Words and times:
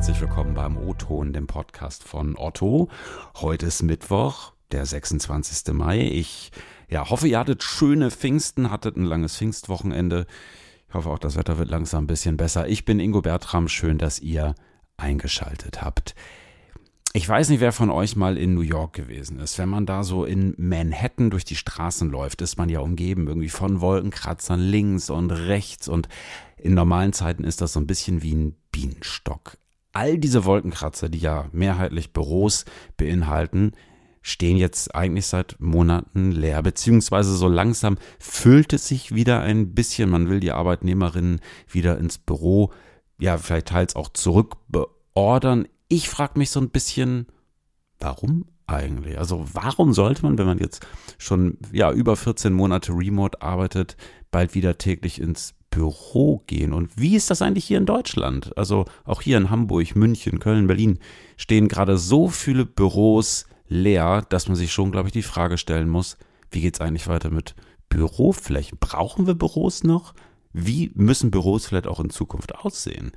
herzlich 0.00 0.22
willkommen 0.22 0.54
beim 0.54 0.78
O-Ton, 0.78 1.34
dem 1.34 1.46
Podcast 1.46 2.04
von 2.04 2.34
Otto. 2.38 2.88
Heute 3.36 3.66
ist 3.66 3.82
Mittwoch, 3.82 4.54
der 4.72 4.86
26. 4.86 5.74
Mai. 5.74 6.00
Ich 6.00 6.52
ja, 6.88 7.10
hoffe, 7.10 7.28
ihr 7.28 7.38
hattet 7.38 7.62
schöne 7.62 8.10
Pfingsten, 8.10 8.70
hattet 8.70 8.96
ein 8.96 9.04
langes 9.04 9.36
Pfingstwochenende. 9.36 10.26
Ich 10.88 10.94
hoffe 10.94 11.10
auch, 11.10 11.18
das 11.18 11.36
Wetter 11.36 11.58
wird 11.58 11.68
langsam 11.68 12.04
ein 12.04 12.06
bisschen 12.06 12.38
besser. 12.38 12.66
Ich 12.66 12.86
bin 12.86 12.98
Ingo 12.98 13.20
Bertram, 13.20 13.68
schön, 13.68 13.98
dass 13.98 14.20
ihr 14.20 14.54
eingeschaltet 14.96 15.82
habt. 15.82 16.14
Ich 17.12 17.28
weiß 17.28 17.50
nicht, 17.50 17.60
wer 17.60 17.72
von 17.72 17.90
euch 17.90 18.16
mal 18.16 18.38
in 18.38 18.54
New 18.54 18.62
York 18.62 18.94
gewesen 18.94 19.38
ist. 19.38 19.58
Wenn 19.58 19.68
man 19.68 19.84
da 19.84 20.02
so 20.02 20.24
in 20.24 20.54
Manhattan 20.56 21.28
durch 21.28 21.44
die 21.44 21.56
Straßen 21.56 22.08
läuft, 22.08 22.40
ist 22.40 22.56
man 22.56 22.70
ja 22.70 22.80
umgeben 22.80 23.28
irgendwie 23.28 23.50
von 23.50 23.82
Wolkenkratzern 23.82 24.60
links 24.60 25.10
und 25.10 25.30
rechts 25.30 25.88
und 25.88 26.08
in 26.56 26.72
normalen 26.72 27.12
Zeiten 27.12 27.44
ist 27.44 27.60
das 27.60 27.74
so 27.74 27.80
ein 27.80 27.86
bisschen 27.86 28.22
wie 28.22 28.34
ein 28.34 28.56
Bienenstock. 28.72 29.58
All 29.92 30.18
diese 30.18 30.44
Wolkenkratzer, 30.44 31.08
die 31.08 31.18
ja 31.18 31.48
mehrheitlich 31.52 32.12
Büros 32.12 32.64
beinhalten, 32.96 33.72
stehen 34.22 34.56
jetzt 34.56 34.94
eigentlich 34.94 35.26
seit 35.26 35.56
Monaten 35.60 36.30
leer, 36.30 36.62
beziehungsweise 36.62 37.34
so 37.34 37.48
langsam 37.48 37.96
füllt 38.18 38.72
es 38.72 38.86
sich 38.86 39.14
wieder 39.14 39.40
ein 39.40 39.74
bisschen. 39.74 40.10
Man 40.10 40.28
will 40.28 40.40
die 40.40 40.52
Arbeitnehmerinnen 40.52 41.40
wieder 41.68 41.98
ins 41.98 42.18
Büro, 42.18 42.72
ja, 43.18 43.38
vielleicht 43.38 43.68
teils 43.68 43.96
auch 43.96 44.08
zurückbeordern 44.12 45.66
ich 45.90 46.08
frage 46.08 46.38
mich 46.38 46.50
so 46.50 46.60
ein 46.60 46.70
bisschen, 46.70 47.26
warum 47.98 48.46
eigentlich? 48.66 49.18
Also 49.18 49.44
warum 49.52 49.92
sollte 49.92 50.22
man, 50.22 50.38
wenn 50.38 50.46
man 50.46 50.58
jetzt 50.58 50.86
schon 51.18 51.58
ja 51.72 51.92
über 51.92 52.16
14 52.16 52.52
Monate 52.52 52.92
remote 52.92 53.42
arbeitet, 53.42 53.96
bald 54.30 54.54
wieder 54.54 54.78
täglich 54.78 55.20
ins 55.20 55.54
Büro 55.70 56.42
gehen? 56.46 56.72
Und 56.72 56.98
wie 56.98 57.16
ist 57.16 57.30
das 57.30 57.42
eigentlich 57.42 57.64
hier 57.64 57.78
in 57.78 57.86
Deutschland? 57.86 58.56
Also 58.56 58.84
auch 59.04 59.22
hier 59.22 59.36
in 59.36 59.50
Hamburg, 59.50 59.94
München, 59.96 60.38
Köln, 60.40 60.66
Berlin 60.66 60.98
stehen 61.36 61.68
gerade 61.68 61.96
so 61.96 62.28
viele 62.28 62.66
Büros 62.66 63.46
leer, 63.68 64.22
dass 64.28 64.48
man 64.48 64.56
sich 64.56 64.72
schon, 64.72 64.92
glaube 64.92 65.08
ich, 65.08 65.12
die 65.12 65.22
Frage 65.22 65.58
stellen 65.58 65.88
muss, 65.88 66.16
wie 66.50 66.60
geht 66.60 66.74
es 66.74 66.80
eigentlich 66.80 67.06
weiter 67.06 67.30
mit 67.30 67.54
Büroflächen? 67.88 68.78
Brauchen 68.78 69.26
wir 69.26 69.34
Büros 69.34 69.84
noch? 69.84 70.14
Wie 70.52 70.90
müssen 70.94 71.30
Büros 71.30 71.66
vielleicht 71.66 71.86
auch 71.86 72.00
in 72.00 72.10
Zukunft 72.10 72.54
aussehen? 72.56 73.12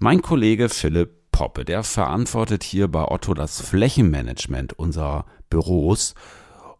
Mein 0.00 0.20
Kollege 0.20 0.68
Philipp 0.68 1.30
Poppe, 1.30 1.64
der 1.64 1.84
verantwortet 1.84 2.64
hier 2.64 2.88
bei 2.88 3.04
Otto 3.04 3.34
das 3.34 3.60
Flächenmanagement 3.60 4.72
unserer 4.78 5.26
Büros. 5.50 6.14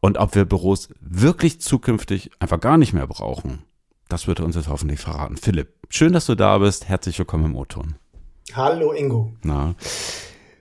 Und 0.00 0.18
ob 0.18 0.34
wir 0.34 0.44
Büros 0.44 0.88
wirklich 1.00 1.60
zukünftig 1.60 2.30
einfach 2.38 2.58
gar 2.58 2.78
nicht 2.78 2.92
mehr 2.92 3.06
brauchen, 3.06 3.64
das 4.08 4.26
wird 4.26 4.40
er 4.40 4.44
uns 4.44 4.56
jetzt 4.56 4.68
hoffentlich 4.68 5.00
verraten. 5.00 5.36
Philipp, 5.36 5.68
schön, 5.88 6.12
dass 6.12 6.26
du 6.26 6.34
da 6.34 6.58
bist. 6.58 6.88
Herzlich 6.88 7.18
willkommen 7.18 7.46
im 7.46 7.56
O-Ton. 7.56 7.96
Hallo 8.52 8.92
Ingo. 8.92 9.32
Na, 9.42 9.74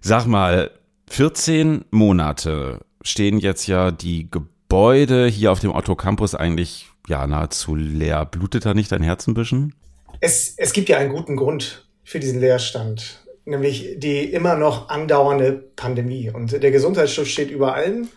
sag 0.01 0.25
mal, 0.25 0.71
14 1.09 1.85
Monate 1.91 2.85
stehen 3.01 3.37
jetzt 3.37 3.67
ja 3.67 3.91
die 3.91 4.29
Gebäude 4.29 5.27
hier 5.27 5.51
auf 5.51 5.59
dem 5.59 5.71
Otto 5.71 5.95
Campus 5.95 6.33
eigentlich 6.33 6.87
ja 7.07 7.27
nahezu 7.27 7.75
leer. 7.75 8.25
Blutet 8.25 8.65
da 8.65 8.73
nicht 8.73 8.91
dein 8.91 9.03
Herz 9.03 9.27
ein 9.27 9.35
bisschen? 9.35 9.75
Es, 10.19 10.55
es 10.57 10.73
gibt 10.73 10.89
ja 10.89 10.97
einen 10.97 11.13
guten 11.13 11.35
Grund 11.35 11.87
für 12.03 12.19
diesen 12.19 12.39
Leerstand 12.39 13.25
nämlich 13.45 13.95
die 13.97 14.25
immer 14.25 14.55
noch 14.55 14.89
andauernde 14.89 15.53
Pandemie. 15.75 16.31
Und 16.31 16.51
der 16.51 16.71
Gesundheitsschutz 16.71 17.27
steht 17.27 17.51
über 17.51 17.75
allem, 17.75 18.09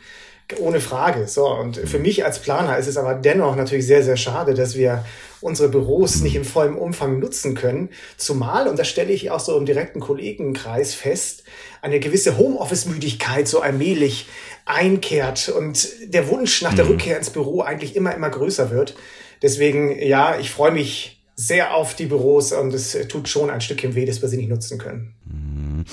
ohne 0.59 0.81
Frage. 0.81 1.29
So, 1.29 1.47
und 1.47 1.77
für 1.77 1.99
mich 1.99 2.25
als 2.25 2.39
Planer 2.39 2.79
ist 2.79 2.87
es 2.87 2.97
aber 2.97 3.15
dennoch 3.15 3.57
natürlich 3.57 3.87
sehr, 3.87 4.03
sehr 4.03 4.17
schade, 4.17 4.55
dass 4.55 4.77
wir 4.77 5.05
unsere 5.41 5.69
Büros 5.69 6.21
nicht 6.21 6.35
im 6.35 6.45
vollen 6.45 6.75
Umfang 6.75 7.19
nutzen 7.19 7.55
können. 7.55 7.91
Zumal, 8.17 8.67
und 8.67 8.79
das 8.79 8.89
stelle 8.89 9.13
ich 9.13 9.31
auch 9.31 9.41
so 9.41 9.57
im 9.57 9.67
direkten 9.67 10.01
Kollegenkreis 10.01 10.95
fest, 10.95 11.45
eine 11.83 12.01
gewisse 12.01 12.39
Homeoffice-Müdigkeit 12.39 13.47
so 13.47 13.61
allmählich 13.61 14.27
einkehrt 14.65 15.49
und 15.49 15.89
der 16.05 16.29
Wunsch 16.29 16.63
nach 16.63 16.75
der 16.75 16.85
mhm. 16.85 16.93
Rückkehr 16.93 17.19
ins 17.19 17.31
Büro 17.31 17.61
eigentlich 17.61 17.95
immer, 17.95 18.15
immer 18.15 18.31
größer 18.31 18.71
wird. 18.71 18.95
Deswegen, 19.43 20.01
ja, 20.03 20.39
ich 20.39 20.51
freue 20.51 20.73
mich 20.73 21.23
sehr 21.37 21.75
auf 21.75 21.95
die 21.95 22.07
Büros 22.07 22.53
und 22.53 22.75
es 22.75 22.97
tut 23.09 23.29
schon 23.29 23.49
ein 23.49 23.61
Stückchen 23.61 23.95
weh, 23.95 24.05
dass 24.05 24.21
wir 24.23 24.29
sie 24.29 24.39
nicht 24.39 24.51
nutzen 24.51 24.79
können. 24.79 25.15
Mhm. 25.25 25.85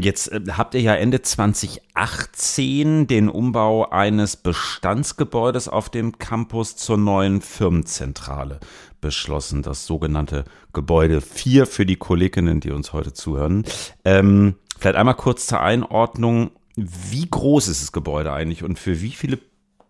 Jetzt 0.00 0.30
äh, 0.30 0.40
habt 0.52 0.74
ihr 0.74 0.80
ja 0.80 0.94
Ende 0.94 1.22
2018 1.22 3.08
den 3.08 3.28
Umbau 3.28 3.90
eines 3.90 4.36
Bestandsgebäudes 4.36 5.68
auf 5.68 5.90
dem 5.90 6.18
Campus 6.18 6.76
zur 6.76 6.98
neuen 6.98 7.40
Firmenzentrale 7.40 8.60
beschlossen, 9.00 9.62
das 9.62 9.84
sogenannte 9.84 10.44
Gebäude 10.72 11.20
4 11.20 11.66
für 11.66 11.84
die 11.84 11.96
Kolleginnen, 11.96 12.60
die 12.60 12.70
uns 12.70 12.92
heute 12.92 13.12
zuhören. 13.12 13.64
Ähm, 14.04 14.54
vielleicht 14.78 14.96
einmal 14.96 15.16
kurz 15.16 15.48
zur 15.48 15.60
Einordnung. 15.60 16.52
Wie 16.76 17.28
groß 17.28 17.66
ist 17.66 17.82
das 17.82 17.90
Gebäude 17.90 18.32
eigentlich 18.32 18.62
und 18.62 18.78
für 18.78 19.00
wie 19.00 19.10
viele 19.10 19.38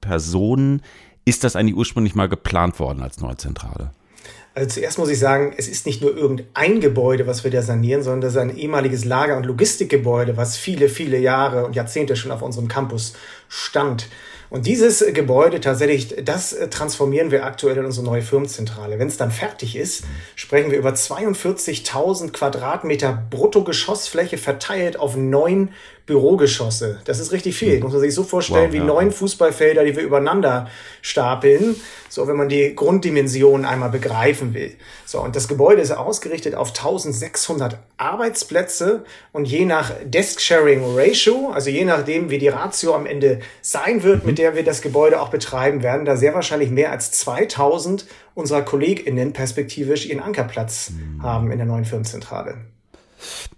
Personen 0.01 0.81
ist 1.27 1.45
das 1.45 1.55
eigentlich 1.55 1.77
ursprünglich 1.77 2.15
mal 2.15 2.29
geplant 2.29 2.81
worden 2.81 3.03
als 3.03 3.21
neue 3.21 3.37
Zentrale? 3.37 3.93
Also 4.55 4.69
zuerst 4.69 4.99
muss 4.99 5.09
ich 5.09 5.19
sagen, 5.19 5.55
es 5.57 5.67
ist 5.67 5.87
nicht 5.87 6.03
nur 6.03 6.15
irgendein 6.15 6.81
Gebäude, 6.81 7.27
was 7.27 7.43
wir 7.43 7.51
da 7.51 7.63
sanieren, 7.63 8.03
sondern 8.03 8.21
das 8.21 8.35
ist 8.35 8.39
ein 8.39 8.57
ehemaliges 8.57 9.05
Lager- 9.05 9.39
und 9.39 9.47
Logistikgebäude, 9.47 10.37
was 10.37 10.59
viele, 10.59 10.91
viele 10.91 11.19
Jahre 11.19 11.65
und 11.65 11.75
Jahrzehnte 11.75 12.17
schon 12.17 12.31
auf 12.31 12.43
unserem 12.43 12.69
Campus 12.69 13.15
stand. 13.49 14.09
Und 14.51 14.67
dieses 14.67 15.03
Gebäude 15.15 15.61
tatsächlich, 15.61 16.15
das 16.27 16.55
transformieren 16.69 17.31
wir 17.31 17.47
aktuell 17.47 17.79
in 17.79 17.87
unsere 17.87 18.05
neue 18.05 18.21
Firmenzentrale. 18.21 18.99
Wenn 18.99 19.09
es 19.09 19.17
dann 19.17 19.31
fertig 19.31 19.77
ist, 19.77 20.05
sprechen 20.37 20.71
wir 20.71 20.77
über 20.77 20.91
42.000 20.91 22.33
Quadratmeter 22.33 23.27
Bruttogeschossfläche 23.31 24.37
verteilt 24.37 25.01
auf 25.01 25.17
neun 25.17 25.71
Bürogeschosse. 26.07 27.01
Das 27.05 27.21
ist 27.21 27.33
richtig 27.33 27.57
viel. 27.57 27.81
Muss 27.81 27.93
man 27.93 28.01
sich 28.01 28.15
so 28.15 28.25
vorstellen 28.25 28.67
wow, 28.67 28.73
wie 28.73 28.79
ja. 28.79 28.85
neun 28.85 29.13
Fußballfelder, 29.13 29.85
die 29.85 29.95
wir 29.97 30.03
übereinander 30.03 30.69
stapeln. 31.01 31.77
So, 32.09 32.27
wenn 32.27 32.37
man 32.37 32.49
die 32.49 32.75
Grunddimensionen 32.75 33.65
einmal 33.65 33.91
begreifen 33.91 34.53
will. 34.53 34.73
So, 35.07 35.21
und 35.21 35.37
das 35.37 35.47
Gebäude 35.47 35.81
ist 35.81 35.93
ausgerichtet 35.93 36.55
auf 36.55 36.69
1600 36.71 37.79
Arbeitsplätze 37.97 39.05
und 39.33 39.47
je 39.47 39.65
nach 39.65 39.93
Desk 40.05 40.41
Sharing 40.41 40.83
Ratio, 40.97 41.51
also 41.51 41.71
je 41.71 41.85
nachdem, 41.85 42.31
wie 42.31 42.39
die 42.39 42.49
Ratio 42.49 42.95
am 42.95 43.07
Ende 43.07 43.41
sein 43.61 44.03
wird, 44.03 44.23
mhm. 44.23 44.31
mit 44.31 44.39
der 44.39 44.57
wir 44.57 44.65
das 44.65 44.83
Gebäude 44.83 45.21
auch 45.21 45.29
betreiben, 45.29 45.83
werden 45.83 46.05
da 46.05 46.17
sehr 46.17 46.35
wahrscheinlich 46.35 46.71
mehr 46.71 46.91
als 46.91 47.13
2000 47.13 48.07
unserer 48.35 48.63
KollegInnen 48.63 49.33
perspektivisch 49.33 50.07
ihren 50.07 50.21
Ankerplatz 50.21 50.91
mhm. 50.91 51.23
haben 51.23 51.53
in 51.53 51.59
der 51.59 51.67
neuen 51.67 51.85
Firmenzentrale. 51.85 52.57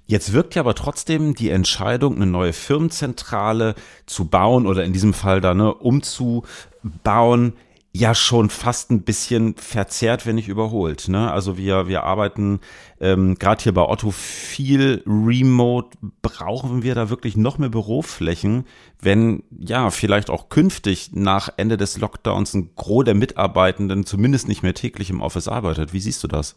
Jetzt 0.07 0.33
wirkt 0.33 0.55
ja 0.55 0.63
aber 0.63 0.75
trotzdem 0.75 1.35
die 1.35 1.51
Entscheidung, 1.51 2.17
eine 2.17 2.27
neue 2.27 2.53
Firmenzentrale 2.53 3.75
zu 4.07 4.27
bauen 4.27 4.67
oder 4.67 4.85
in 4.85 4.93
diesem 4.93 5.15
Fall 5.15 5.41
da 5.41 5.55
ne, 5.55 5.73
umzubauen, 5.73 7.55
ja 7.97 8.13
schon 8.13 8.51
fast 8.51 8.91
ein 8.91 9.03
bisschen 9.03 9.55
verzerrt, 9.55 10.27
wenn 10.27 10.35
nicht 10.35 10.49
überholt. 10.49 11.07
Ne? 11.07 11.31
Also 11.31 11.57
wir, 11.57 11.87
wir 11.87 12.03
arbeiten 12.03 12.59
ähm, 13.01 13.37
gerade 13.37 13.63
hier 13.63 13.73
bei 13.73 13.83
Otto 13.83 14.11
viel 14.11 15.05
remote. 15.07 15.97
Brauchen 16.21 16.83
wir 16.83 16.97
da 16.97 17.09
wirklich 17.09 17.37
noch 17.37 17.59
mehr 17.59 17.69
Büroflächen, 17.69 18.67
wenn 19.01 19.45
ja 19.57 19.91
vielleicht 19.91 20.29
auch 20.29 20.49
künftig 20.49 21.11
nach 21.13 21.51
Ende 21.57 21.77
des 21.77 21.97
Lockdowns 21.99 22.55
ein 22.55 22.71
Gros 22.75 23.05
der 23.05 23.15
Mitarbeitenden 23.15 24.05
zumindest 24.05 24.49
nicht 24.49 24.65
mehr 24.65 24.75
täglich 24.75 25.09
im 25.09 25.21
Office 25.21 25.47
arbeitet? 25.47 25.93
Wie 25.93 26.01
siehst 26.01 26.25
du 26.25 26.29
das? 26.29 26.57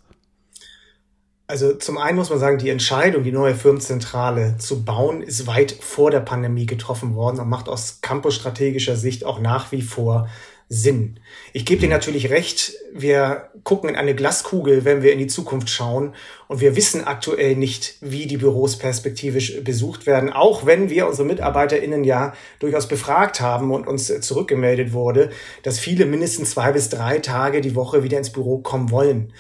Also 1.50 1.74
zum 1.76 1.98
einen 1.98 2.18
muss 2.18 2.30
man 2.30 2.40
sagen, 2.40 2.58
die 2.58 2.70
Entscheidung, 2.70 3.24
die 3.24 3.32
neue 3.32 3.56
Firmenzentrale 3.56 4.58
zu 4.58 4.84
bauen, 4.84 5.22
ist 5.22 5.48
weit 5.48 5.72
vor 5.72 6.12
der 6.12 6.20
Pandemie 6.20 6.66
getroffen 6.66 7.16
worden 7.16 7.40
und 7.40 7.48
macht 7.48 7.70
aus 7.70 8.00
campusstrategischer 8.02 8.98
Sicht 8.98 9.26
auch 9.26 9.40
nach 9.40 9.72
wie 9.72 9.82
vor 9.82 10.28
Sinn. 10.68 11.22
Ich 11.54 11.66
gebe 11.66 11.80
dir 11.80 11.88
natürlich 11.88 12.30
recht, 12.30 12.74
wir 12.94 13.50
gucken 13.64 13.90
in 13.90 13.96
eine 13.96 14.14
Glaskugel, 14.14 14.84
wenn 14.84 15.02
wir 15.02 15.14
in 15.14 15.20
die 15.20 15.28
Zukunft 15.28 15.70
schauen 15.70 16.14
und 16.50 16.60
wir 16.60 16.76
wissen 16.76 17.06
aktuell 17.06 17.56
nicht, 17.56 17.96
wie 18.02 18.28
die 18.28 18.36
Büros 18.36 18.78
perspektivisch 18.78 19.64
besucht 19.64 20.06
werden, 20.06 20.34
auch 20.34 20.66
wenn 20.66 20.90
wir 20.90 21.08
unsere 21.08 21.26
Mitarbeiterinnen 21.26 22.04
ja 22.04 22.34
durchaus 22.60 22.90
befragt 22.90 23.40
haben 23.40 23.72
und 23.72 23.88
uns 23.88 24.08
zurückgemeldet 24.20 24.92
wurde, 24.92 25.30
dass 25.64 25.80
viele 25.80 26.06
mindestens 26.06 26.52
zwei 26.52 26.74
bis 26.74 26.90
drei 26.90 27.20
Tage 27.20 27.62
die 27.62 27.76
Woche 27.76 28.04
wieder 28.04 28.18
ins 28.18 28.34
Büro 28.34 28.58
kommen 28.58 28.92
wollen. 28.92 29.32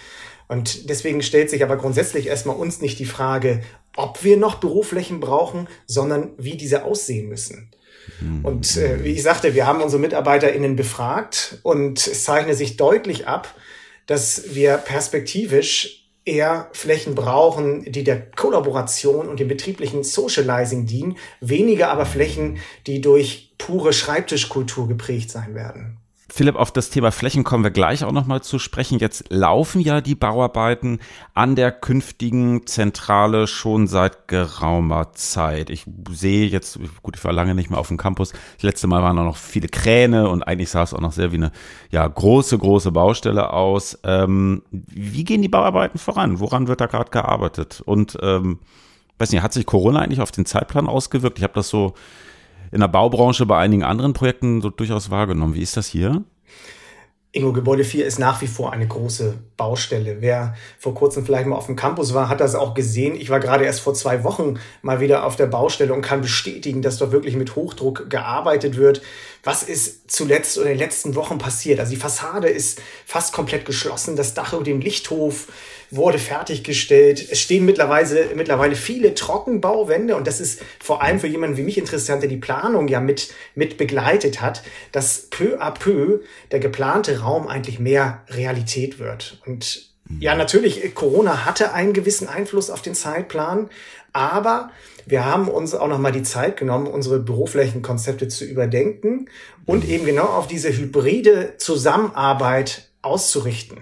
Und 0.48 0.90
deswegen 0.90 1.22
stellt 1.22 1.50
sich 1.50 1.64
aber 1.64 1.78
grundsätzlich 1.78 2.28
erstmal 2.28 2.56
uns 2.56 2.80
nicht 2.80 3.00
die 3.00 3.06
Frage, 3.06 3.62
ob 3.96 4.24
wir 4.24 4.38
noch 4.38 4.56
Büroflächen 4.56 5.20
brauchen, 5.20 5.68
sondern 5.86 6.32
wie 6.38 6.56
diese 6.56 6.86
aussehen 6.86 7.28
müssen. 7.28 7.72
Und 8.44 8.78
äh, 8.78 9.04
wie 9.04 9.12
ich 9.12 9.24
sagte, 9.24 9.54
wir 9.54 9.68
haben 9.68 9.82
unsere 9.82 10.02
MitarbeiterInnen 10.02 10.76
befragt 10.76 11.60
und 11.64 12.08
es 12.08 12.24
zeichnet 12.24 12.56
sich 12.56 12.78
deutlich 12.78 13.28
ab, 13.28 13.54
dass 14.06 14.56
wir 14.56 14.78
perspektivisch 14.78 16.08
eher 16.24 16.70
Flächen 16.74 17.16
brauchen, 17.16 17.84
die 17.92 18.04
der 18.04 18.32
Kollaboration 18.32 19.28
und 19.28 19.40
dem 19.40 19.48
betrieblichen 19.48 20.04
Socializing 20.04 20.86
dienen, 20.86 21.18
weniger 21.42 21.90
aber 21.90 22.06
Flächen, 22.06 22.58
die 22.86 23.02
durch 23.02 23.54
pure 23.58 23.94
Schreibtischkultur 23.94 24.88
geprägt 24.88 25.30
sein 25.30 25.56
werden. 25.56 25.98
Philipp, 26.38 26.56
auf 26.56 26.72
das 26.72 26.92
Thema 26.92 27.12
Flächen 27.12 27.44
kommen 27.44 27.64
wir 27.64 27.72
gleich 27.72 28.04
auch 28.04 28.12
nochmal 28.12 28.44
zu 28.44 28.60
sprechen. 28.60 29.00
Jetzt 29.00 29.26
laufen 29.30 29.82
ja 29.82 30.02
die 30.02 30.14
Bauarbeiten 30.14 31.00
an 31.34 31.56
der 31.56 31.72
künftigen 31.72 32.68
Zentrale 32.68 33.48
schon 33.48 33.88
seit 33.88 34.28
geraumer 34.28 35.14
Zeit. 35.14 35.72
Ich 35.72 35.86
sehe 36.12 36.46
jetzt, 36.46 36.78
gut, 37.02 37.16
ich 37.16 37.24
war 37.24 37.34
lange 37.34 37.56
nicht 37.56 37.72
mehr 37.72 37.80
auf 37.80 37.88
dem 37.88 37.98
Campus. 37.98 38.34
Das 38.54 38.62
letzte 38.62 38.86
Mal 38.86 39.02
waren 39.02 39.18
da 39.18 39.24
noch 39.24 39.36
viele 39.36 39.68
Kräne 39.68 40.30
und 40.30 40.44
eigentlich 40.44 40.70
sah 40.70 40.84
es 40.84 40.94
auch 40.94 41.02
noch 41.02 41.12
sehr 41.12 41.32
wie 41.32 41.38
eine 41.38 41.52
ja, 41.90 42.08
große, 42.08 42.56
große 42.56 42.92
Baustelle 42.92 43.52
aus. 43.52 43.98
Ähm, 44.04 44.62
wie 44.70 45.24
gehen 45.24 45.42
die 45.42 45.50
Bauarbeiten 45.50 45.98
voran? 45.98 46.40
Woran 46.40 46.68
wird 46.68 46.82
da 46.82 46.86
gerade 46.86 47.10
gearbeitet? 47.10 47.82
Und 47.84 48.16
ähm, 48.22 48.60
weiß 49.18 49.32
nicht, 49.32 49.42
hat 49.42 49.54
sich 49.54 49.66
Corona 49.66 50.02
eigentlich 50.02 50.22
auf 50.22 50.32
den 50.32 50.46
Zeitplan 50.46 50.86
ausgewirkt? 50.86 51.40
Ich 51.40 51.44
habe 51.44 51.56
das 51.56 51.70
so 51.70 51.96
in 52.72 52.80
der 52.80 52.88
Baubranche 52.88 53.46
bei 53.46 53.58
einigen 53.58 53.84
anderen 53.84 54.14
Projekten 54.14 54.62
so 54.62 54.70
durchaus 54.70 55.10
wahrgenommen. 55.10 55.56
Wie 55.56 55.62
ist 55.62 55.78
das 55.78 55.88
hier? 55.88 56.24
Ingo, 57.34 57.54
Gebäude 57.54 57.84
4 57.84 58.06
ist 58.06 58.18
nach 58.18 58.42
wie 58.42 58.48
vor 58.48 58.74
eine 58.74 58.88
große 58.88 59.36
Baustelle. 59.58 60.18
Wer 60.22 60.56
vor 60.80 60.96
kurzem 60.96 61.24
vielleicht 61.24 61.46
mal 61.46 61.58
auf 61.58 61.68
dem 61.68 61.76
Campus 61.76 62.16
war, 62.16 62.30
hat 62.30 62.40
das 62.40 62.56
auch 62.56 62.74
gesehen. 62.74 63.16
Ich 63.16 63.30
war 63.30 63.40
gerade 63.40 63.64
erst 63.64 63.82
vor 63.82 63.94
zwei 63.94 64.24
Wochen 64.24 64.56
mal 64.82 65.02
wieder 65.02 65.24
auf 65.24 65.36
der 65.36 65.46
Baustelle 65.46 65.94
und 65.94 66.02
kann 66.02 66.22
bestätigen, 66.22 66.82
dass 66.82 66.98
dort 66.98 67.12
wirklich 67.12 67.36
mit 67.36 67.56
Hochdruck 67.56 68.10
gearbeitet 68.10 68.76
wird. 68.78 69.04
Was 69.44 69.62
ist 69.62 70.10
zuletzt 70.10 70.58
oder 70.58 70.72
in 70.72 70.78
den 70.78 70.80
letzten 70.80 71.14
Wochen 71.16 71.38
passiert? 71.38 71.80
Also 71.80 71.92
die 71.92 72.00
Fassade 72.00 72.48
ist 72.48 72.82
fast 73.06 73.34
komplett 73.34 73.66
geschlossen. 73.66 74.16
Das 74.16 74.34
Dach 74.34 74.54
über 74.54 74.64
dem 74.64 74.82
Lichthof 74.82 75.48
wurde 75.90 76.20
fertiggestellt. 76.20 77.26
Es 77.32 77.40
stehen 77.40 77.66
mittlerweile, 77.66 78.30
mittlerweile 78.36 78.76
viele 78.76 79.14
Trockenbauwände 79.14 80.16
und 80.16 80.28
das 80.28 80.40
ist 80.40 80.62
vor 80.80 81.02
allem 81.02 81.20
für 81.20 81.28
jemanden 81.28 81.58
wie 81.58 81.64
mich 81.64 81.78
interessant, 81.78 82.22
der 82.22 82.30
die 82.30 82.38
Planung 82.38 82.88
ja 82.88 83.00
mit, 83.00 83.34
mit 83.56 83.78
begleitet 83.78 84.42
hat, 84.42 84.64
dass 84.92 85.28
peu 85.30 85.60
à 85.62 85.72
peu 85.72 86.20
der 86.52 86.60
geplante 86.60 87.22
Raum 87.22 87.48
eigentlich 87.48 87.80
mehr 87.80 88.24
Realität 88.30 89.00
wird. 89.00 89.42
Und 89.46 89.88
ja, 90.20 90.36
natürlich, 90.36 90.96
Corona 90.96 91.46
hatte 91.46 91.74
einen 91.74 91.94
gewissen 91.94 92.30
Einfluss 92.30 92.70
auf 92.70 92.82
den 92.82 92.96
Zeitplan, 92.96 93.70
aber 94.14 94.72
wir 95.06 95.26
haben 95.26 95.48
uns 95.48 95.74
auch 95.74 95.88
nochmal 95.88 96.12
die 96.12 96.24
Zeit 96.24 96.58
genommen, 96.58 96.88
unsere 96.88 97.20
Büroflächenkonzepte 97.20 98.28
zu 98.28 98.46
überdenken 98.46 99.30
und 99.66 99.88
eben 99.88 100.06
genau 100.06 100.26
auf 100.26 100.48
diese 100.48 100.76
hybride 100.76 101.56
Zusammenarbeit 101.58 102.90
auszurichten. 103.02 103.80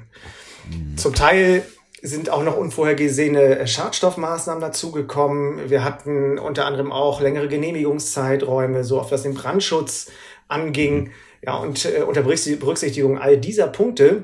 Mhm. 0.69 0.97
Zum 0.97 1.13
Teil 1.13 1.63
sind 2.01 2.29
auch 2.29 2.43
noch 2.43 2.57
unvorhergesehene 2.57 3.67
Schadstoffmaßnahmen 3.67 4.61
dazugekommen. 4.61 5.69
Wir 5.69 5.83
hatten 5.83 6.37
unter 6.37 6.65
anderem 6.65 6.91
auch 6.91 7.21
längere 7.21 7.47
Genehmigungszeiträume, 7.47 8.83
so 8.83 8.99
auf 8.99 9.11
was 9.11 9.23
den 9.23 9.33
Brandschutz 9.33 10.11
anging. 10.47 11.11
Ja, 11.41 11.55
und 11.55 11.85
äh, 11.85 12.01
unter 12.01 12.21
Berücksichtigung 12.21 13.17
all 13.17 13.37
dieser 13.37 13.67
Punkte 13.67 14.23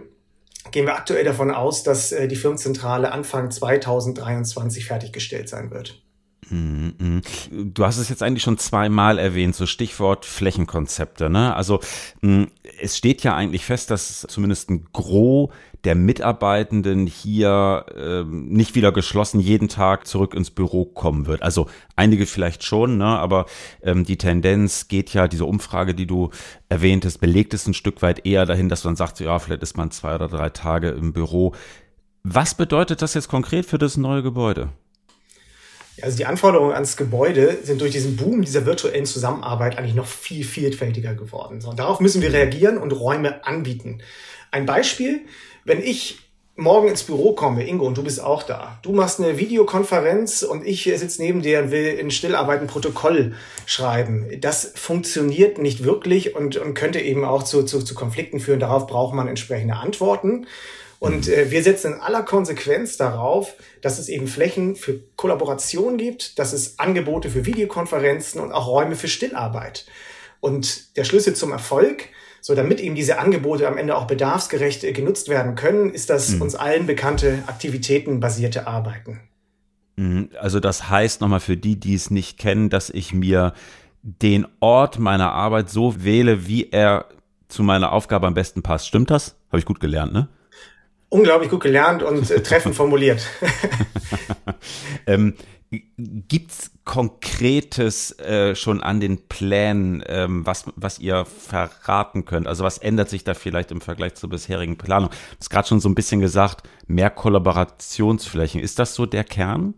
gehen 0.71 0.85
wir 0.85 0.95
aktuell 0.95 1.23
davon 1.23 1.51
aus, 1.51 1.83
dass 1.83 2.11
äh, 2.11 2.27
die 2.27 2.35
Firmenzentrale 2.35 3.11
Anfang 3.11 3.51
2023 3.51 4.85
fertiggestellt 4.85 5.49
sein 5.49 5.71
wird. 5.71 6.01
Mhm. 6.49 7.21
Du 7.51 7.85
hast 7.85 7.97
es 7.97 8.09
jetzt 8.09 8.23
eigentlich 8.23 8.43
schon 8.43 8.57
zweimal 8.57 9.19
erwähnt, 9.19 9.55
so 9.55 9.65
Stichwort 9.65 10.25
Flächenkonzepte. 10.25 11.29
Ne? 11.29 11.55
Also 11.55 11.79
es 12.81 12.97
steht 12.97 13.23
ja 13.23 13.35
eigentlich 13.35 13.63
fest, 13.63 13.89
dass 13.89 14.25
zumindest 14.27 14.69
ein 14.69 14.87
Gros 14.91 15.49
der 15.83 15.95
Mitarbeitenden 15.95 17.07
hier 17.07 17.85
äh, 17.95 18.23
nicht 18.23 18.75
wieder 18.75 18.91
geschlossen 18.91 19.39
jeden 19.39 19.67
Tag 19.67 20.05
zurück 20.05 20.33
ins 20.33 20.51
Büro 20.51 20.85
kommen 20.85 21.25
wird. 21.25 21.41
Also 21.41 21.67
einige 21.95 22.25
vielleicht 22.25 22.63
schon, 22.63 22.97
ne? 22.97 23.05
aber 23.05 23.45
ähm, 23.81 24.03
die 24.03 24.17
Tendenz 24.17 24.87
geht 24.87 25.13
ja, 25.13 25.27
diese 25.27 25.45
Umfrage, 25.45 25.95
die 25.95 26.05
du 26.05 26.29
erwähntest, 26.69 27.19
belegt 27.19 27.53
es 27.53 27.67
ein 27.67 27.73
Stück 27.73 28.01
weit 28.01 28.25
eher 28.25 28.45
dahin, 28.45 28.69
dass 28.69 28.83
man 28.83 28.95
sagt, 28.95 29.19
ja, 29.19 29.39
vielleicht 29.39 29.63
ist 29.63 29.77
man 29.77 29.91
zwei 29.91 30.15
oder 30.15 30.27
drei 30.27 30.49
Tage 30.49 30.89
im 30.89 31.13
Büro. 31.13 31.53
Was 32.23 32.53
bedeutet 32.53 33.01
das 33.01 33.15
jetzt 33.15 33.29
konkret 33.29 33.65
für 33.65 33.79
das 33.79 33.97
neue 33.97 34.21
Gebäude? 34.21 34.69
Also 36.01 36.17
die 36.17 36.25
Anforderungen 36.25 36.73
ans 36.73 36.97
Gebäude 36.97 37.59
sind 37.63 37.81
durch 37.81 37.91
diesen 37.91 38.15
Boom 38.15 38.41
dieser 38.41 38.65
virtuellen 38.65 39.05
Zusammenarbeit 39.05 39.77
eigentlich 39.77 39.95
noch 39.95 40.07
viel 40.07 40.43
vielfältiger 40.43 41.15
geworden. 41.15 41.63
Und 41.65 41.79
darauf 41.79 41.99
müssen 41.99 42.21
wir 42.21 42.31
reagieren 42.31 42.77
und 42.77 42.91
Räume 42.91 43.45
anbieten. 43.45 43.99
Ein 44.51 44.65
Beispiel, 44.65 45.21
wenn 45.65 45.81
ich 45.81 46.19
morgen 46.55 46.89
ins 46.89 47.03
Büro 47.03 47.33
komme, 47.33 47.65
Ingo, 47.65 47.85
und 47.85 47.97
du 47.97 48.03
bist 48.03 48.21
auch 48.21 48.43
da. 48.43 48.79
Du 48.83 48.91
machst 48.91 49.19
eine 49.19 49.37
Videokonferenz 49.37 50.43
und 50.43 50.65
ich 50.65 50.83
sitze 50.83 51.21
neben 51.21 51.41
dir 51.41 51.63
und 51.63 51.71
will 51.71 51.93
in 51.93 52.11
Stillarbeit 52.11 52.61
ein 52.61 52.67
Protokoll 52.67 53.33
schreiben. 53.65 54.27
Das 54.39 54.73
funktioniert 54.75 55.57
nicht 55.57 55.83
wirklich 55.83 56.35
und, 56.35 56.57
und 56.57 56.73
könnte 56.73 56.99
eben 56.99 57.25
auch 57.25 57.43
zu, 57.43 57.63
zu, 57.63 57.81
zu 57.81 57.95
Konflikten 57.95 58.39
führen. 58.39 58.59
Darauf 58.59 58.87
braucht 58.87 59.15
man 59.15 59.27
entsprechende 59.27 59.75
Antworten. 59.75 60.45
Und 60.99 61.27
äh, 61.27 61.49
wir 61.49 61.63
setzen 61.63 61.93
in 61.93 61.99
aller 61.99 62.21
Konsequenz 62.21 62.95
darauf, 62.95 63.55
dass 63.81 63.97
es 63.97 64.07
eben 64.07 64.27
Flächen 64.27 64.75
für 64.75 64.99
Kollaboration 65.15 65.97
gibt, 65.97 66.37
dass 66.37 66.53
es 66.53 66.77
Angebote 66.77 67.31
für 67.31 67.47
Videokonferenzen 67.47 68.39
und 68.39 68.51
auch 68.51 68.67
Räume 68.67 68.95
für 68.95 69.07
Stillarbeit. 69.07 69.87
Und 70.41 70.95
der 70.97 71.05
Schlüssel 71.05 71.33
zum 71.33 71.51
Erfolg, 71.51 72.09
so 72.41 72.55
damit 72.55 72.79
eben 72.81 72.95
diese 72.95 73.19
Angebote 73.19 73.67
am 73.67 73.77
Ende 73.77 73.95
auch 73.95 74.07
bedarfsgerecht 74.07 74.83
äh, 74.83 74.91
genutzt 74.91 75.29
werden 75.29 75.55
können, 75.55 75.91
ist 75.91 76.09
das 76.09 76.31
mhm. 76.31 76.41
uns 76.41 76.55
allen 76.55 76.87
bekannte 76.87 77.43
aktivitätenbasierte 77.47 78.67
Arbeiten. 78.67 79.21
Mhm. 79.95 80.29
Also 80.39 80.59
das 80.59 80.89
heißt 80.89 81.21
nochmal 81.21 81.39
für 81.39 81.57
die, 81.57 81.79
die 81.79 81.93
es 81.93 82.11
nicht 82.11 82.37
kennen, 82.37 82.69
dass 82.69 82.89
ich 82.89 83.13
mir 83.13 83.53
den 84.01 84.47
Ort 84.59 84.99
meiner 84.99 85.31
Arbeit 85.31 85.69
so 85.69 86.03
wähle, 86.03 86.47
wie 86.47 86.69
er 86.71 87.05
zu 87.47 87.63
meiner 87.63 87.91
Aufgabe 87.91 88.27
am 88.27 88.33
besten 88.33 88.63
passt. 88.63 88.87
Stimmt 88.87 89.11
das? 89.11 89.35
Habe 89.49 89.59
ich 89.59 89.65
gut 89.65 89.79
gelernt, 89.79 90.11
ne? 90.11 90.27
unglaublich 91.11 91.49
gut 91.49 91.61
gelernt 91.61 92.01
und 92.01 92.31
äh, 92.31 92.41
treffend 92.41 92.73
formuliert. 92.73 93.21
ähm, 95.05 95.35
Gibt's 95.71 96.71
Konkretes 96.83 98.19
äh, 98.19 98.55
schon 98.55 98.83
an 98.83 98.99
den 98.99 99.29
Plänen, 99.29 100.03
ähm, 100.05 100.45
was, 100.45 100.65
was 100.75 100.99
ihr 100.99 101.23
verraten 101.23 102.25
könnt? 102.25 102.47
Also 102.47 102.65
was 102.65 102.77
ändert 102.77 103.09
sich 103.09 103.23
da 103.23 103.33
vielleicht 103.33 103.71
im 103.71 103.79
Vergleich 103.79 104.15
zur 104.15 104.29
bisherigen 104.29 104.77
Planung? 104.77 105.09
Du 105.09 105.37
hast 105.39 105.49
gerade 105.49 105.67
schon 105.69 105.79
so 105.79 105.87
ein 105.87 105.95
bisschen 105.95 106.19
gesagt, 106.19 106.67
mehr 106.87 107.09
Kollaborationsflächen. 107.09 108.59
Ist 108.59 108.79
das 108.79 108.95
so 108.95 109.05
der 109.05 109.23
Kern? 109.23 109.73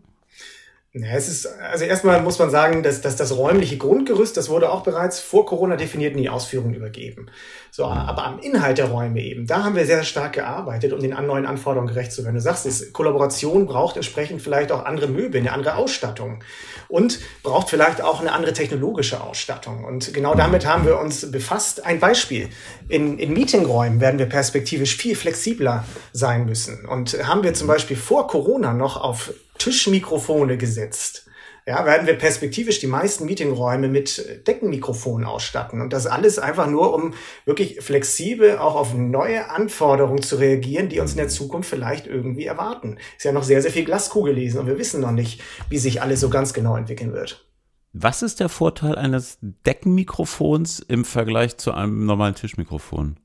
Ja, 0.96 1.08
es 1.16 1.26
ist, 1.26 1.46
also 1.60 1.84
erstmal 1.84 2.22
muss 2.22 2.38
man 2.38 2.50
sagen, 2.50 2.84
dass, 2.84 3.00
dass 3.00 3.16
das 3.16 3.36
räumliche 3.36 3.76
Grundgerüst, 3.76 4.36
das 4.36 4.48
wurde 4.48 4.70
auch 4.70 4.84
bereits 4.84 5.18
vor 5.18 5.44
Corona 5.44 5.74
definiert 5.74 6.12
in 6.12 6.22
die 6.22 6.28
Ausführung 6.28 6.72
übergeben. 6.72 7.26
So, 7.72 7.84
aber 7.84 8.24
am 8.24 8.38
Inhalt 8.38 8.78
der 8.78 8.84
Räume 8.84 9.20
eben, 9.20 9.48
da 9.48 9.64
haben 9.64 9.74
wir 9.74 9.86
sehr 9.86 10.04
stark 10.04 10.34
gearbeitet, 10.34 10.92
um 10.92 11.00
den 11.00 11.10
neuen 11.26 11.46
Anforderungen 11.46 11.88
gerecht 11.88 12.12
zu 12.12 12.22
werden. 12.22 12.36
Du 12.36 12.40
sagst 12.40 12.64
es, 12.64 12.92
Kollaboration 12.92 13.66
braucht 13.66 13.96
entsprechend 13.96 14.40
vielleicht 14.40 14.70
auch 14.70 14.84
andere 14.84 15.08
Möbel, 15.08 15.40
eine 15.40 15.50
andere 15.50 15.74
Ausstattung 15.74 16.44
und 16.86 17.18
braucht 17.42 17.70
vielleicht 17.70 18.00
auch 18.00 18.20
eine 18.20 18.30
andere 18.30 18.52
technologische 18.52 19.20
Ausstattung. 19.20 19.82
Und 19.82 20.14
genau 20.14 20.36
damit 20.36 20.64
haben 20.64 20.86
wir 20.86 21.00
uns 21.00 21.28
befasst. 21.28 21.84
Ein 21.84 21.98
Beispiel. 21.98 22.50
In, 22.88 23.18
in 23.18 23.32
Meetingräumen 23.32 24.00
werden 24.00 24.20
wir 24.20 24.26
perspektivisch 24.26 24.96
viel 24.96 25.16
flexibler 25.16 25.84
sein 26.12 26.46
müssen. 26.46 26.86
Und 26.86 27.26
haben 27.26 27.42
wir 27.42 27.52
zum 27.52 27.66
Beispiel 27.66 27.96
vor 27.96 28.28
Corona 28.28 28.72
noch 28.72 28.96
auf 28.96 29.32
Tischmikrofone 29.58 30.56
gesetzt. 30.56 31.24
Ja, 31.66 31.86
werden 31.86 32.06
wir 32.06 32.14
perspektivisch 32.14 32.80
die 32.80 32.86
meisten 32.86 33.24
Meetingräume 33.24 33.88
mit 33.88 34.46
Deckenmikrofonen 34.46 35.26
ausstatten. 35.26 35.80
Und 35.80 35.94
das 35.94 36.06
alles 36.06 36.38
einfach 36.38 36.66
nur, 36.66 36.92
um 36.92 37.14
wirklich 37.46 37.80
flexibel 37.80 38.58
auch 38.58 38.74
auf 38.74 38.92
neue 38.92 39.48
Anforderungen 39.48 40.22
zu 40.22 40.36
reagieren, 40.36 40.90
die 40.90 41.00
uns 41.00 41.12
in 41.12 41.16
der 41.16 41.28
Zukunft 41.28 41.70
vielleicht 41.70 42.06
irgendwie 42.06 42.44
erwarten. 42.44 42.98
Ist 43.16 43.24
ja 43.24 43.32
noch 43.32 43.44
sehr, 43.44 43.62
sehr 43.62 43.70
viel 43.70 43.86
Glaskugel 43.86 44.34
lesen 44.34 44.60
und 44.60 44.66
wir 44.66 44.78
wissen 44.78 45.00
noch 45.00 45.12
nicht, 45.12 45.40
wie 45.70 45.78
sich 45.78 46.02
alles 46.02 46.20
so 46.20 46.28
ganz 46.28 46.52
genau 46.52 46.76
entwickeln 46.76 47.14
wird. 47.14 47.46
Was 47.94 48.22
ist 48.22 48.40
der 48.40 48.50
Vorteil 48.50 48.96
eines 48.96 49.38
Deckenmikrofons 49.40 50.80
im 50.80 51.06
Vergleich 51.06 51.56
zu 51.56 51.72
einem 51.72 52.04
normalen 52.04 52.34
Tischmikrofon? 52.34 53.18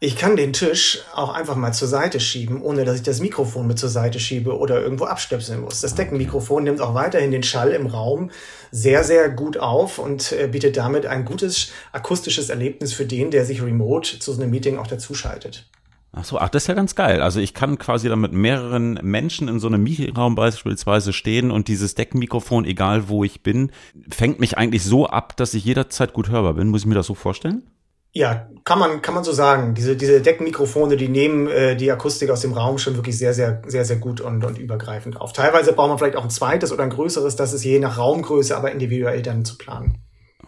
Ich 0.00 0.16
kann 0.16 0.36
den 0.36 0.52
Tisch 0.52 1.00
auch 1.12 1.34
einfach 1.34 1.56
mal 1.56 1.72
zur 1.72 1.88
Seite 1.88 2.20
schieben, 2.20 2.62
ohne 2.62 2.84
dass 2.84 2.94
ich 2.94 3.02
das 3.02 3.18
Mikrofon 3.18 3.66
mit 3.66 3.80
zur 3.80 3.88
Seite 3.88 4.20
schiebe 4.20 4.56
oder 4.56 4.80
irgendwo 4.80 5.06
abstöpseln 5.06 5.60
muss. 5.60 5.80
Das 5.80 5.96
Deckenmikrofon 5.96 6.62
nimmt 6.62 6.80
auch 6.80 6.94
weiterhin 6.94 7.32
den 7.32 7.42
Schall 7.42 7.70
im 7.72 7.86
Raum 7.88 8.30
sehr, 8.70 9.02
sehr 9.02 9.28
gut 9.28 9.56
auf 9.56 9.98
und 9.98 10.30
äh, 10.30 10.46
bietet 10.46 10.76
damit 10.76 11.06
ein 11.06 11.24
gutes 11.24 11.72
akustisches 11.90 12.48
Erlebnis 12.48 12.92
für 12.92 13.06
den, 13.06 13.32
der 13.32 13.44
sich 13.44 13.60
remote 13.60 14.20
zu 14.20 14.32
so 14.32 14.40
einem 14.40 14.52
Meeting 14.52 14.78
auch 14.78 14.86
dazuschaltet. 14.86 15.66
Ach 16.12 16.24
so, 16.24 16.38
ach, 16.38 16.48
das 16.48 16.62
ist 16.62 16.66
ja 16.68 16.74
ganz 16.74 16.94
geil. 16.94 17.20
Also 17.20 17.40
ich 17.40 17.52
kann 17.52 17.76
quasi 17.76 18.08
dann 18.08 18.20
mit 18.20 18.32
mehreren 18.32 19.00
Menschen 19.02 19.48
in 19.48 19.58
so 19.58 19.66
einem 19.66 19.82
Meetingraum 19.82 20.36
beispielsweise 20.36 21.12
stehen 21.12 21.50
und 21.50 21.66
dieses 21.66 21.96
Deckenmikrofon, 21.96 22.66
egal 22.66 23.08
wo 23.08 23.24
ich 23.24 23.42
bin, 23.42 23.72
fängt 24.08 24.38
mich 24.38 24.56
eigentlich 24.56 24.84
so 24.84 25.08
ab, 25.08 25.36
dass 25.36 25.54
ich 25.54 25.64
jederzeit 25.64 26.12
gut 26.12 26.28
hörbar 26.28 26.54
bin. 26.54 26.68
Muss 26.68 26.82
ich 26.82 26.86
mir 26.86 26.94
das 26.94 27.06
so 27.08 27.14
vorstellen? 27.14 27.64
Ja, 28.12 28.48
kann 28.64 28.78
man, 28.78 29.02
kann 29.02 29.14
man 29.14 29.22
so 29.22 29.32
sagen. 29.32 29.74
Diese, 29.74 29.96
diese 29.96 30.20
Deckenmikrofone, 30.20 30.96
die 30.96 31.08
nehmen 31.08 31.46
äh, 31.46 31.76
die 31.76 31.90
Akustik 31.92 32.30
aus 32.30 32.40
dem 32.40 32.52
Raum 32.52 32.78
schon 32.78 32.96
wirklich 32.96 33.18
sehr, 33.18 33.34
sehr, 33.34 33.62
sehr, 33.66 33.84
sehr 33.84 33.96
gut 33.96 34.20
und, 34.20 34.44
und 34.44 34.58
übergreifend 34.58 35.20
auf. 35.20 35.32
Teilweise 35.32 35.72
braucht 35.72 35.88
man 35.90 35.98
vielleicht 35.98 36.16
auch 36.16 36.24
ein 36.24 36.30
zweites 36.30 36.72
oder 36.72 36.82
ein 36.82 36.90
größeres, 36.90 37.36
das 37.36 37.52
ist 37.52 37.64
je 37.64 37.78
nach 37.78 37.98
Raumgröße, 37.98 38.56
aber 38.56 38.72
individuell 38.72 39.22
dann 39.22 39.44
zu 39.44 39.58
planen. 39.58 39.98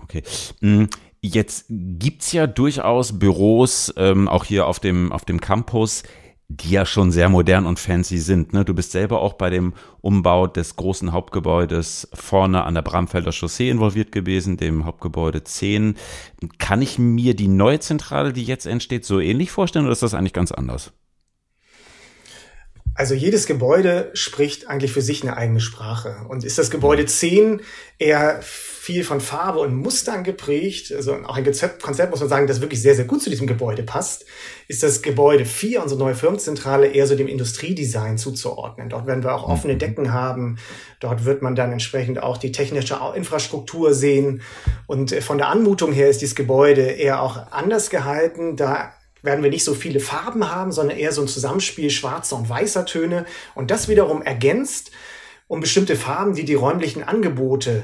Okay. 0.03 0.23
Mm, 0.61 0.87
Jetzt 1.23 1.67
gibt's 1.69 2.33
ja 2.33 2.47
durchaus 2.47 3.19
Büros, 3.19 3.93
ähm, 3.99 4.27
auch 4.27 4.45
hier 4.45 4.67
auf 4.67 4.81
dem, 4.81 5.13
auf 5.13 5.27
dem 5.27 5.39
Campus, 5.39 6.03
die 6.53 6.71
ja 6.71 6.85
schon 6.85 7.13
sehr 7.13 7.29
modern 7.29 7.65
und 7.65 7.79
fancy 7.79 8.19
sind. 8.19 8.53
Ne? 8.53 8.65
Du 8.65 8.75
bist 8.75 8.91
selber 8.91 9.21
auch 9.21 9.35
bei 9.35 9.51
dem 9.51 9.73
Umbau 10.01 10.49
des 10.49 10.75
großen 10.75 11.13
Hauptgebäudes 11.13 12.09
vorne 12.13 12.65
an 12.65 12.75
der 12.75 12.83
Bramfelder 12.83 13.31
Chaussee 13.31 13.71
involviert 13.71 14.11
gewesen, 14.11 14.57
dem 14.57 14.85
Hauptgebäude 14.85 15.45
10. 15.45 15.95
Kann 16.59 16.83
ich 16.83 16.99
mir 16.99 17.37
die 17.37 17.47
neue 17.47 17.79
Zentrale, 17.79 18.33
die 18.33 18.43
jetzt 18.43 18.67
entsteht, 18.67 19.05
so 19.05 19.21
ähnlich 19.21 19.53
vorstellen 19.53 19.85
oder 19.85 19.93
ist 19.93 20.03
das 20.03 20.13
eigentlich 20.13 20.33
ganz 20.33 20.51
anders? 20.51 20.93
Also 22.95 23.15
jedes 23.15 23.47
Gebäude 23.47 24.11
spricht 24.15 24.69
eigentlich 24.69 24.93
für 24.93 25.01
sich 25.01 25.23
eine 25.23 25.37
eigene 25.37 25.61
Sprache. 25.61 26.17
Und 26.29 26.45
ist 26.45 26.59
das 26.59 26.71
Gebäude 26.71 27.07
10 27.07 27.61
eher 27.99 28.41
viel 28.43 29.05
von 29.05 29.21
Farbe 29.21 29.59
und 29.59 29.77
Mustern 29.77 30.25
geprägt, 30.25 30.91
also 30.91 31.15
auch 31.27 31.37
ein 31.37 31.45
Konzept, 31.45 31.83
Konzept 31.83 32.11
muss 32.11 32.21
man 32.21 32.31
sagen, 32.31 32.47
das 32.47 32.63
wirklich 32.63 32.81
sehr, 32.81 32.95
sehr 32.95 33.05
gut 33.05 33.23
zu 33.23 33.29
diesem 33.29 33.47
Gebäude 33.47 33.83
passt, 33.83 34.25
ist 34.69 34.83
das 34.83 35.03
Gebäude 35.03 35.45
4, 35.45 35.83
unsere 35.83 36.01
neue 36.01 36.15
Firmenzentrale, 36.15 36.89
eher 36.89 37.07
so 37.07 37.15
dem 37.15 37.29
Industriedesign 37.29 38.17
zuzuordnen. 38.17 38.89
Dort 38.89 39.07
werden 39.07 39.23
wir 39.23 39.35
auch 39.35 39.47
offene 39.47 39.75
mhm. 39.75 39.79
Decken 39.79 40.13
haben. 40.13 40.57
Dort 40.99 41.27
wird 41.27 41.43
man 41.43 41.55
dann 41.55 41.73
entsprechend 41.73 42.23
auch 42.23 42.39
die 42.39 42.53
technische 42.53 42.99
Infrastruktur 43.15 43.93
sehen. 43.93 44.41
Und 44.87 45.15
von 45.15 45.39
der 45.39 45.49
Anmutung 45.49 45.93
her 45.93 46.09
ist 46.09 46.23
dieses 46.23 46.35
Gebäude 46.35 46.83
eher 46.83 47.23
auch 47.23 47.53
anders 47.53 47.91
gehalten. 47.91 48.57
Da 48.57 48.95
werden 49.23 49.43
wir 49.43 49.51
nicht 49.51 49.65
so 49.65 49.75
viele 49.75 50.01
Farben 50.01 50.51
haben, 50.51 50.73
sondern 50.73 50.99
eher 50.99 51.13
so 51.13 51.23
ein 51.23 51.29
Zusammenspiel 51.29 51.91
schwarzer 51.91 52.37
und 52.37 52.49
weißer 52.49 52.87
Töne. 52.87 53.27
Und 53.55 53.71
das 53.71 53.89
wiederum 53.89 54.23
ergänzt 54.23 54.91
um 55.49 55.61
bestimmte 55.61 55.97
Farben, 55.97 56.35
die 56.35 56.45
die 56.45 56.55
räumlichen 56.55 57.03
Angebote 57.03 57.83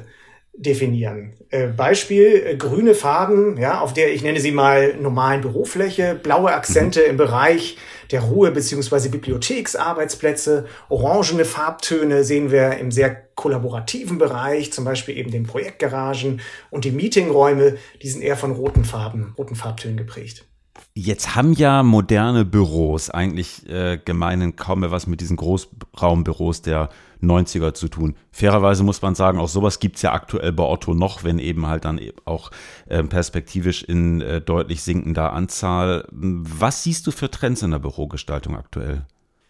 definieren. 0.57 1.35
Äh, 1.50 1.69
Beispiel 1.69 2.43
äh, 2.47 2.57
grüne 2.57 2.95
Farben, 2.95 3.59
ja, 3.59 3.81
auf 3.81 3.93
der 3.93 4.14
ich 4.14 4.23
nenne 4.23 4.40
sie 4.40 4.52
mal 4.52 4.97
normalen 4.97 5.43
Bürofläche, 5.43 6.19
blaue 6.21 6.52
Akzente 6.55 7.00
mhm. 7.00 7.11
im 7.11 7.16
Bereich 7.16 7.76
der 8.11 8.23
Ruhe 8.23 8.52
beziehungsweise 8.52 9.11
Bibliotheksarbeitsplätze, 9.11 10.66
orangene 10.88 11.45
Farbtöne 11.45 12.25
sehen 12.25 12.50
wir 12.50 12.78
im 12.78 12.90
sehr 12.90 13.14
kollaborativen 13.35 14.19
Bereich, 14.19 14.73
zum 14.73 14.85
Beispiel 14.85 15.19
eben 15.19 15.31
den 15.31 15.45
Projektgaragen 15.45 16.40
und 16.71 16.85
die 16.85 16.93
Meetingräume, 16.93 17.76
die 18.00 18.09
sind 18.09 18.23
eher 18.23 18.37
von 18.37 18.52
roten 18.52 18.85
Farben, 18.85 19.35
roten 19.37 19.57
Farbtönen 19.57 19.97
geprägt. 19.97 20.47
Jetzt 20.95 21.35
haben 21.35 21.52
ja 21.52 21.83
moderne 21.83 22.45
Büros 22.45 23.11
eigentlich 23.11 23.68
äh, 23.68 23.99
gemeinen 24.02 24.56
kaum 24.56 24.80
mehr 24.80 24.90
was 24.90 25.06
mit 25.06 25.21
diesen 25.21 25.37
Großraumbüros 25.37 26.62
der 26.62 26.88
90er 27.23 27.75
zu 27.75 27.88
tun. 27.88 28.16
Fairerweise 28.30 28.83
muss 28.83 29.02
man 29.02 29.14
sagen, 29.14 29.38
auch 29.38 29.49
sowas 29.49 29.78
gibt's 29.78 30.02
ja 30.02 30.12
aktuell 30.12 30.52
bei 30.52 30.64
Otto 30.64 30.95
noch, 30.95 31.25
wenn 31.25 31.38
eben 31.38 31.66
halt 31.66 31.85
dann 31.85 32.00
auch 32.25 32.50
äh, 32.87 33.02
perspektivisch 33.02 33.83
in 33.83 34.21
äh, 34.21 34.40
deutlich 34.40 34.83
sinkender 34.83 35.33
Anzahl. 35.33 36.06
Was 36.11 36.83
siehst 36.83 37.06
du 37.06 37.11
für 37.11 37.30
Trends 37.30 37.62
in 37.62 37.71
der 37.71 37.78
Bürogestaltung 37.78 38.56
aktuell? 38.56 39.04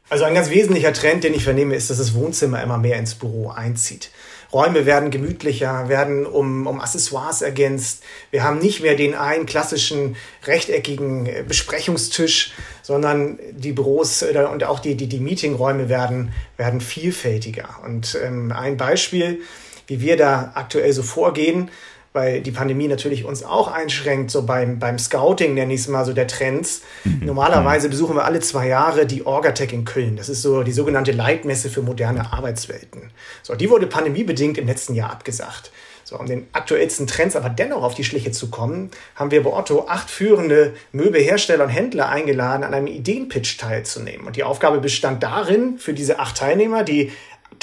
Also 0.09 0.25
ein 0.25 0.35
ganz 0.35 0.51
wesentlicher 0.51 0.93
Trend, 0.93 1.25
den 1.25 1.35
ich 1.35 1.43
vernehme, 1.43 1.75
ist, 1.75 1.91
dass 1.91 1.99
das 1.99 2.15
Wohnzimmer 2.15 2.63
immer 2.63 2.79
mehr 2.79 2.99
ins 2.99 3.17
Büro 3.17 3.51
einzieht. 3.51 4.11
Räume 4.53 4.87
werden 4.87 5.11
gemütlicher, 5.11 5.89
werden 5.89 6.27
um, 6.27 6.67
um 6.67 6.81
Accessoires 6.81 7.43
ergänzt. 7.43 8.03
Wir 8.31 8.45
haben 8.45 8.59
nicht 8.59 8.81
mehr 8.81 8.95
den 8.95 9.15
einen 9.15 9.47
klassischen 9.47 10.17
rechteckigen 10.45 11.27
äh, 11.27 11.45
Besprechungstisch, 11.47 12.53
sondern 12.83 13.39
die 13.53 13.73
Büros 13.73 14.23
äh, 14.23 14.47
und 14.51 14.65
auch 14.65 14.79
die, 14.79 14.95
die, 14.95 15.09
die 15.09 15.21
Meetingräume 15.21 15.89
werden, 15.89 16.33
werden 16.57 16.81
vielfältiger. 16.81 17.69
Und 17.85 18.19
ähm, 18.23 18.53
ein 18.53 18.77
Beispiel, 18.77 19.41
wie 19.87 20.01
wir 20.01 20.17
da 20.17 20.53
aktuell 20.55 20.93
so 20.93 21.03
vorgehen, 21.03 21.71
weil 22.17 22.41
die 22.41 22.51
Pandemie 22.51 22.89
natürlich 22.89 23.25
uns 23.25 23.45
auch 23.45 23.69
einschränkt, 23.69 24.33
so 24.33 24.43
beim, 24.43 24.81
beim 24.81 24.99
Scouting 24.99 25.55
nenne 25.55 25.73
ich 25.73 25.81
es 25.83 25.89
mal 25.89 26.05
so 26.05 26.13
der 26.13 26.27
Trends. 26.27 26.83
Mhm. 27.05 27.27
Normalerweise 27.27 27.89
besuchen 27.89 28.17
wir 28.17 28.25
alle 28.25 28.41
zwei 28.41 28.67
Jahre 28.67 29.07
die 29.07 29.25
Orgatech 29.25 29.73
in 29.73 29.85
Köln. 29.85 30.17
Das 30.17 30.29
ist 30.29 30.43
so 30.43 30.65
die 30.65 30.73
sogenannte 30.73 31.13
Leitmesse 31.13 31.71
für 31.71 31.83
moderne 31.83 32.33
Arbeitswelten. 32.33 33.13
So, 33.45 33.55
die 33.55 33.71
wurde 33.71 33.87
pandemiebedingt 33.87 34.59
im 34.59 34.67
letzten 34.67 34.95
Jahr 34.95 35.11
abgesagt. 35.11 35.71
So, 36.09 36.17
um 36.17 36.27
den 36.27 36.47
aktuellsten 36.53 37.09
Trends 37.09 37.35
aber 37.35 37.49
dennoch 37.49 37.83
auf 37.83 37.95
die 37.95 38.05
Schliche 38.05 38.31
zu 38.31 38.49
kommen, 38.49 38.93
haben 39.17 39.33
wir 39.33 39.43
bei 39.43 39.53
Otto 39.53 39.87
acht 39.89 40.09
führende 40.09 40.75
Möbelhersteller 40.93 41.65
und 41.65 41.71
Händler 41.71 42.09
eingeladen, 42.09 42.63
an 42.63 42.75
einem 42.75 42.87
Ideenpitch 42.87 43.57
teilzunehmen. 43.57 44.25
Und 44.25 44.37
die 44.37 44.45
Aufgabe 44.45 44.79
bestand 44.79 45.25
darin, 45.25 45.79
für 45.79 45.95
diese 45.95 46.21
acht 46.21 46.37
Teilnehmer, 46.37 46.85
die 46.85 47.11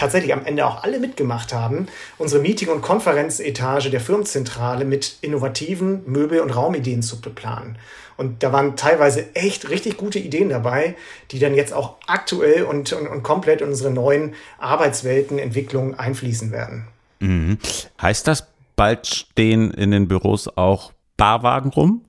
tatsächlich 0.04 0.34
am 0.34 0.46
Ende 0.46 0.66
auch 0.66 0.84
alle 0.84 1.00
mitgemacht 1.00 1.54
haben, 1.54 1.88
unsere 2.18 2.42
Meeting- 2.42 2.68
und 2.68 2.82
Konferenzetage 2.82 3.90
der 3.90 4.02
Firmenzentrale 4.02 4.84
mit 4.84 5.18
innovativen 5.22 6.04
Möbel- 6.06 6.42
und 6.42 6.52
Raumideen 6.52 7.02
zu 7.02 7.22
beplanen. 7.22 7.78
Und 8.18 8.44
da 8.44 8.52
waren 8.52 8.76
teilweise 8.76 9.34
echt 9.34 9.70
richtig 9.70 9.96
gute 9.98 10.20
Ideen 10.20 10.50
dabei, 10.50 10.96
die 11.32 11.40
dann 11.40 11.56
jetzt 11.56 11.74
auch 11.74 11.96
aktuell 12.06 12.64
und, 12.64 12.92
und, 12.92 13.08
und 13.08 13.24
komplett 13.24 13.62
in 13.62 13.70
unsere 13.70 13.92
neuen 13.92 14.36
Arbeitsweltenentwicklungen 14.60 15.98
einfließen 15.98 16.52
werden. 16.52 16.88
Mhm. 17.20 17.58
Heißt 18.02 18.28
das, 18.28 18.48
bald 18.76 19.08
stehen 19.08 19.72
in 19.72 19.92
den 19.92 20.10
Büros 20.10 20.50
auch 20.50 20.92
Barwagen 21.16 21.70
rum? 21.70 22.06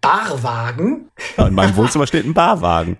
Barwagen? 0.00 1.10
Ja, 1.36 1.46
in 1.46 1.54
meinem 1.54 1.76
Wohnzimmer 1.76 2.06
steht 2.06 2.24
ein 2.24 2.34
Barwagen. 2.34 2.96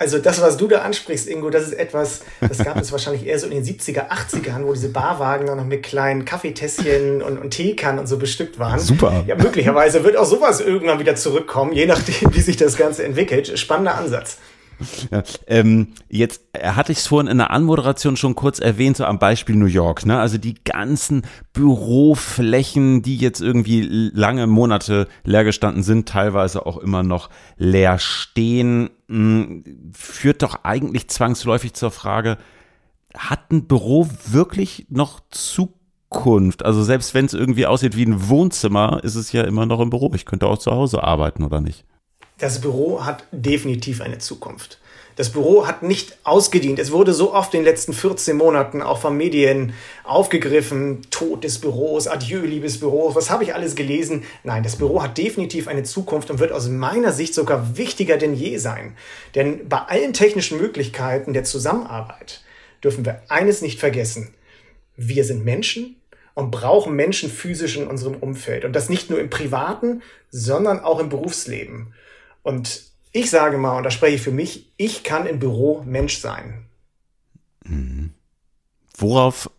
Also 0.00 0.16
das, 0.16 0.40
was 0.40 0.56
du 0.56 0.66
da 0.66 0.78
ansprichst, 0.78 1.28
Ingo, 1.28 1.50
das 1.50 1.64
ist 1.64 1.74
etwas, 1.74 2.22
das 2.40 2.56
gab 2.64 2.78
es 2.78 2.90
wahrscheinlich 2.92 3.26
eher 3.26 3.38
so 3.38 3.46
in 3.46 3.52
den 3.52 3.62
70er, 3.62 4.08
80ern, 4.08 4.64
wo 4.64 4.72
diese 4.72 4.88
Barwagen 4.88 5.44
noch 5.44 5.62
mit 5.62 5.82
kleinen 5.82 6.24
Kaffeetässchen 6.24 7.20
und, 7.20 7.36
und 7.36 7.50
Teekannen 7.50 7.98
und 7.98 8.06
so 8.06 8.16
bestückt 8.16 8.58
waren. 8.58 8.80
Super. 8.80 9.24
Ja, 9.26 9.36
möglicherweise 9.36 10.02
wird 10.02 10.16
auch 10.16 10.24
sowas 10.24 10.62
irgendwann 10.62 11.00
wieder 11.00 11.16
zurückkommen, 11.16 11.72
je 11.72 11.84
nachdem, 11.84 12.32
wie 12.34 12.40
sich 12.40 12.56
das 12.56 12.78
Ganze 12.78 13.04
entwickelt. 13.04 13.58
Spannender 13.58 13.96
Ansatz. 13.96 14.38
Ja, 15.10 15.22
ähm, 15.46 15.88
jetzt 16.08 16.42
hatte 16.58 16.92
ich 16.92 16.98
es 16.98 17.06
vorhin 17.06 17.30
in 17.30 17.38
der 17.38 17.50
Anmoderation 17.50 18.16
schon 18.16 18.34
kurz 18.34 18.58
erwähnt, 18.58 18.96
so 18.96 19.04
am 19.04 19.18
Beispiel 19.18 19.56
New 19.56 19.66
York. 19.66 20.06
Ne? 20.06 20.18
Also 20.18 20.38
die 20.38 20.54
ganzen 20.64 21.22
Büroflächen, 21.52 23.02
die 23.02 23.16
jetzt 23.16 23.40
irgendwie 23.40 23.82
lange 24.14 24.46
Monate 24.46 25.08
leer 25.24 25.44
gestanden 25.44 25.82
sind, 25.82 26.08
teilweise 26.08 26.64
auch 26.66 26.78
immer 26.78 27.02
noch 27.02 27.30
leer 27.56 27.98
stehen, 27.98 28.90
mh, 29.08 29.44
hm, 29.44 29.64
führt 29.92 30.42
doch 30.42 30.64
eigentlich 30.64 31.08
zwangsläufig 31.08 31.74
zur 31.74 31.90
Frage, 31.90 32.38
hat 33.16 33.50
ein 33.50 33.66
Büro 33.66 34.08
wirklich 34.26 34.86
noch 34.88 35.20
Zukunft? 35.30 36.64
Also 36.64 36.82
selbst 36.82 37.14
wenn 37.14 37.26
es 37.26 37.34
irgendwie 37.34 37.66
aussieht 37.66 37.96
wie 37.96 38.06
ein 38.06 38.28
Wohnzimmer, 38.28 39.00
ist 39.02 39.16
es 39.16 39.32
ja 39.32 39.42
immer 39.42 39.66
noch 39.66 39.80
ein 39.80 39.90
Büro. 39.90 40.12
Ich 40.14 40.26
könnte 40.26 40.46
auch 40.46 40.58
zu 40.58 40.70
Hause 40.70 41.02
arbeiten, 41.02 41.44
oder 41.44 41.60
nicht? 41.60 41.84
Das 42.40 42.60
Büro 42.60 43.04
hat 43.04 43.24
definitiv 43.30 44.00
eine 44.00 44.18
Zukunft. 44.18 44.78
Das 45.16 45.30
Büro 45.30 45.66
hat 45.66 45.82
nicht 45.82 46.16
ausgedient. 46.24 46.78
Es 46.78 46.92
wurde 46.92 47.12
so 47.12 47.34
oft 47.34 47.52
in 47.52 47.60
den 47.60 47.66
letzten 47.66 47.92
14 47.92 48.36
Monaten 48.36 48.80
auch 48.80 48.98
von 49.00 49.16
Medien 49.16 49.74
aufgegriffen. 50.02 51.02
Tod 51.10 51.44
des 51.44 51.58
Büros, 51.58 52.06
Adieu, 52.06 52.40
liebes 52.40 52.80
Büro. 52.80 53.14
Was 53.14 53.28
habe 53.28 53.44
ich 53.44 53.54
alles 53.54 53.74
gelesen? 53.74 54.22
Nein, 54.44 54.62
das 54.62 54.76
Büro 54.76 55.02
hat 55.02 55.18
definitiv 55.18 55.68
eine 55.68 55.82
Zukunft 55.82 56.30
und 56.30 56.38
wird 56.38 56.52
aus 56.52 56.68
meiner 56.68 57.12
Sicht 57.12 57.34
sogar 57.34 57.76
wichtiger 57.76 58.16
denn 58.16 58.34
je 58.34 58.56
sein. 58.56 58.96
Denn 59.34 59.68
bei 59.68 59.78
allen 59.78 60.14
technischen 60.14 60.58
Möglichkeiten 60.58 61.34
der 61.34 61.44
Zusammenarbeit 61.44 62.42
dürfen 62.82 63.04
wir 63.04 63.20
eines 63.28 63.60
nicht 63.60 63.78
vergessen. 63.78 64.32
Wir 64.96 65.24
sind 65.24 65.44
Menschen 65.44 65.96
und 66.34 66.50
brauchen 66.50 66.94
Menschen 66.94 67.30
physisch 67.30 67.76
in 67.76 67.86
unserem 67.86 68.14
Umfeld. 68.14 68.64
Und 68.64 68.74
das 68.74 68.88
nicht 68.88 69.10
nur 69.10 69.20
im 69.20 69.28
privaten, 69.28 70.00
sondern 70.30 70.80
auch 70.80 70.98
im 71.00 71.10
Berufsleben. 71.10 71.92
Und 72.42 72.82
ich 73.12 73.30
sage 73.30 73.58
mal, 73.58 73.76
und 73.76 73.84
da 73.84 73.90
spreche 73.90 74.16
ich 74.16 74.22
für 74.22 74.30
mich, 74.30 74.72
ich 74.76 75.02
kann 75.02 75.26
im 75.26 75.38
Büro 75.38 75.82
Mensch 75.84 76.18
sein. 76.18 76.66
Mhm. 77.64 78.14
Worauf 78.96 79.50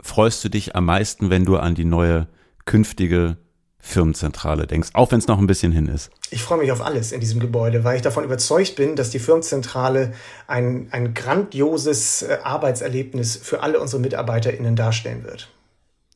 freust 0.00 0.44
du 0.44 0.48
dich 0.48 0.76
am 0.76 0.84
meisten, 0.86 1.30
wenn 1.30 1.44
du 1.44 1.56
an 1.56 1.74
die 1.74 1.84
neue 1.84 2.28
künftige 2.66 3.36
Firmenzentrale 3.78 4.66
denkst, 4.66 4.90
auch 4.94 5.12
wenn 5.12 5.18
es 5.18 5.26
noch 5.26 5.38
ein 5.38 5.46
bisschen 5.46 5.70
hin 5.70 5.88
ist? 5.88 6.10
Ich 6.30 6.42
freue 6.42 6.58
mich 6.58 6.72
auf 6.72 6.80
alles 6.80 7.12
in 7.12 7.20
diesem 7.20 7.38
Gebäude, 7.38 7.84
weil 7.84 7.96
ich 7.96 8.02
davon 8.02 8.24
überzeugt 8.24 8.76
bin, 8.76 8.96
dass 8.96 9.10
die 9.10 9.18
Firmenzentrale 9.18 10.14
ein, 10.46 10.88
ein 10.90 11.12
grandioses 11.12 12.22
äh, 12.22 12.38
Arbeitserlebnis 12.42 13.36
für 13.36 13.62
alle 13.62 13.80
unsere 13.80 14.00
MitarbeiterInnen 14.00 14.74
darstellen 14.74 15.24
wird. 15.24 15.50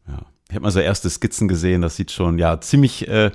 Ja, 0.06 0.22
ich 0.48 0.54
habe 0.54 0.62
mal 0.62 0.70
so 0.70 0.80
erste 0.80 1.10
Skizzen 1.10 1.46
gesehen, 1.46 1.82
das 1.82 1.96
sieht 1.96 2.10
schon 2.10 2.38
ja 2.38 2.58
ziemlich 2.60 3.06
äh, 3.06 3.30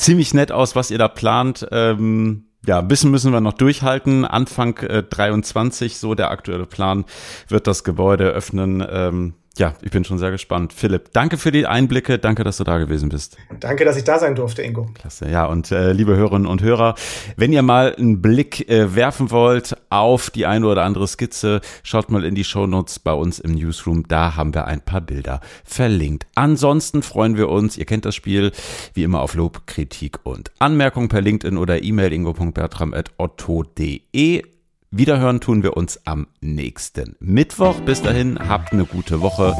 ziemlich 0.00 0.34
nett 0.34 0.50
aus, 0.52 0.74
was 0.74 0.90
ihr 0.90 0.98
da 0.98 1.08
plant. 1.08 1.66
Ähm, 1.70 2.44
ja, 2.66 2.78
ein 2.80 2.88
bisschen 2.88 3.10
müssen 3.10 3.32
wir 3.32 3.40
noch 3.40 3.54
durchhalten. 3.54 4.24
Anfang 4.24 4.76
äh, 4.78 5.02
23, 5.02 5.98
so 5.98 6.14
der 6.14 6.30
aktuelle 6.30 6.66
Plan, 6.66 7.04
wird 7.48 7.66
das 7.66 7.84
Gebäude 7.84 8.24
öffnen. 8.28 8.84
Ähm, 8.88 9.34
ja, 9.58 9.74
ich 9.82 9.90
bin 9.90 10.04
schon 10.04 10.18
sehr 10.18 10.30
gespannt. 10.30 10.72
Philipp, 10.72 11.12
danke 11.12 11.36
für 11.36 11.50
die 11.50 11.66
Einblicke. 11.66 12.18
Danke, 12.18 12.44
dass 12.44 12.58
du 12.58 12.64
da 12.64 12.78
gewesen 12.78 13.08
bist. 13.08 13.36
Danke, 13.58 13.84
dass 13.84 13.96
ich 13.96 14.04
da 14.04 14.18
sein 14.18 14.36
durfte, 14.36 14.62
Ingo. 14.62 14.86
Klasse. 14.94 15.28
Ja, 15.28 15.46
und 15.46 15.72
äh, 15.72 15.92
liebe 15.92 16.16
Hörerinnen 16.16 16.46
und 16.46 16.62
Hörer, 16.62 16.94
wenn 17.36 17.52
ihr 17.52 17.62
mal 17.62 17.94
einen 17.94 18.22
Blick 18.22 18.70
äh, 18.70 18.94
werfen 18.94 19.30
wollt 19.30 19.76
auf 19.90 20.30
die 20.30 20.46
eine 20.46 20.66
oder 20.66 20.84
andere 20.84 21.06
Skizze, 21.08 21.60
schaut 21.82 22.10
mal 22.10 22.24
in 22.24 22.34
die 22.34 22.44
Shownotes 22.44 23.00
bei 23.00 23.12
uns 23.12 23.38
im 23.40 23.52
Newsroom. 23.52 24.06
Da 24.08 24.36
haben 24.36 24.54
wir 24.54 24.66
ein 24.66 24.80
paar 24.80 25.00
Bilder 25.00 25.40
verlinkt. 25.64 26.26
Ansonsten 26.36 27.02
freuen 27.02 27.36
wir 27.36 27.48
uns, 27.48 27.76
ihr 27.76 27.86
kennt 27.86 28.04
das 28.04 28.14
Spiel, 28.14 28.52
wie 28.94 29.02
immer 29.02 29.20
auf 29.20 29.34
Lob, 29.34 29.66
Kritik 29.66 30.20
und 30.22 30.52
Anmerkung 30.60 31.08
per 31.08 31.20
LinkedIn 31.20 31.58
oder 31.58 31.82
E-Mail 31.82 32.12
ingo.bertram.otto.de. 32.12 34.59
Wiederhören 34.92 35.40
tun 35.40 35.62
wir 35.62 35.76
uns 35.76 36.04
am 36.04 36.26
nächsten 36.40 37.14
Mittwoch. 37.20 37.80
Bis 37.82 38.02
dahin, 38.02 38.40
habt 38.48 38.72
eine 38.72 38.84
gute 38.84 39.20
Woche. 39.20 39.56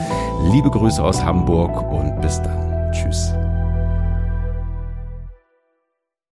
Liebe 0.50 0.70
Grüße 0.70 1.02
aus 1.02 1.22
Hamburg 1.22 1.88
und 1.92 2.20
bis 2.20 2.42
dann. 2.42 2.90
Tschüss. 2.90 3.32